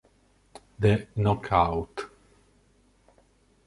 The 0.79 1.05
Knockout 1.13 2.09